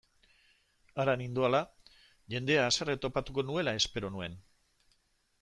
Hara 1.03 1.13
nindoala, 1.21 1.59
jendea 2.35 2.65
haserre 2.71 2.97
topatuko 3.05 3.45
nuela 3.51 3.77
espero 3.83 4.13
nuen. 4.17 4.41